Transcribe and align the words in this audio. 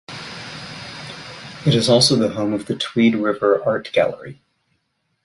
It 1.63 1.75
is 1.75 1.87
also 1.87 2.15
the 2.15 2.31
home 2.33 2.53
of 2.53 2.65
the 2.65 2.75
Tweed 2.75 3.13
River 3.13 3.61
Art 3.63 3.91
Gallery. 3.93 4.41